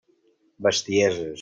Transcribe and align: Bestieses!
Bestieses! 0.67 1.21